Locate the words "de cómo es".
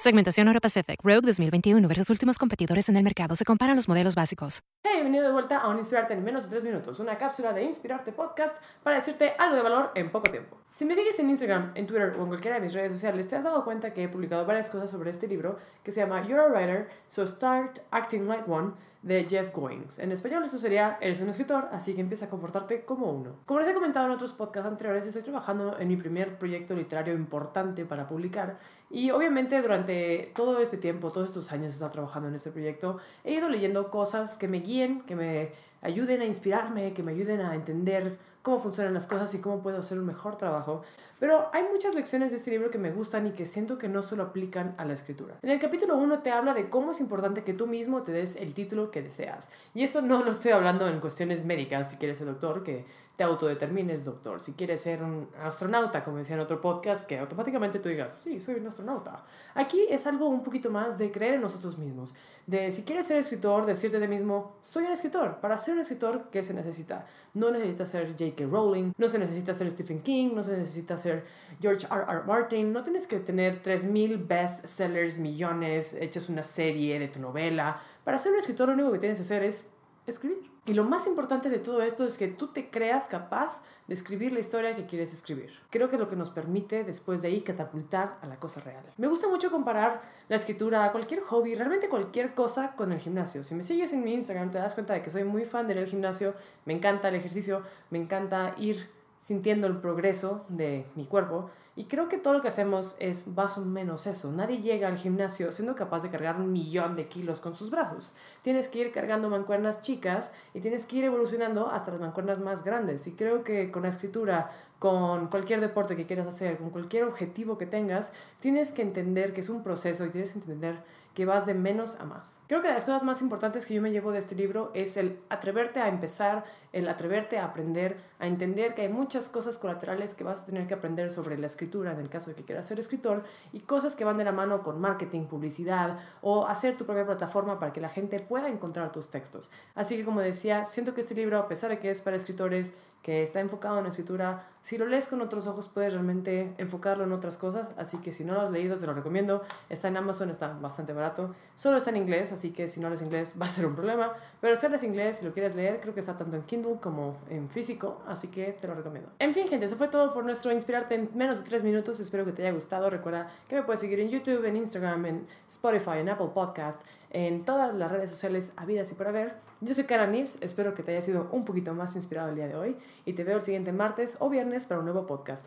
46.54-47.00